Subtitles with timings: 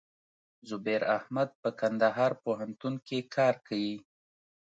[0.69, 3.95] زبير احمد په کندهار پوهنتون کښي کار کيي.